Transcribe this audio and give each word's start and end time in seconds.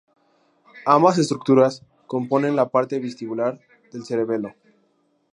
Ambas 0.87 1.19
estructuras 1.19 1.83
componen 2.07 2.55
la 2.55 2.69
parte 2.69 2.99
vestibular 2.99 3.59
del 3.91 4.03
cerebelo. 4.03 4.55